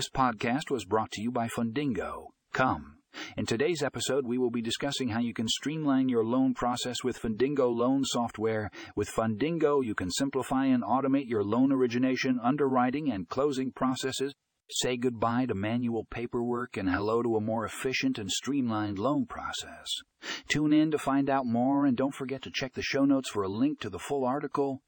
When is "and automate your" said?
10.64-11.44